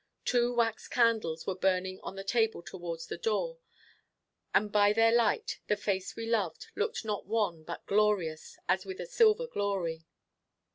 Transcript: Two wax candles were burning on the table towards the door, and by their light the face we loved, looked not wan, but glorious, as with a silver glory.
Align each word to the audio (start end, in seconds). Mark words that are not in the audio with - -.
Two 0.25 0.51
wax 0.55 0.87
candles 0.87 1.45
were 1.45 1.53
burning 1.53 1.99
on 2.01 2.15
the 2.15 2.23
table 2.23 2.63
towards 2.63 3.05
the 3.05 3.19
door, 3.19 3.59
and 4.51 4.71
by 4.71 4.93
their 4.93 5.11
light 5.11 5.59
the 5.67 5.75
face 5.77 6.15
we 6.15 6.25
loved, 6.25 6.69
looked 6.75 7.05
not 7.05 7.27
wan, 7.27 7.61
but 7.63 7.85
glorious, 7.85 8.57
as 8.67 8.83
with 8.83 8.99
a 8.99 9.05
silver 9.05 9.45
glory. 9.45 10.05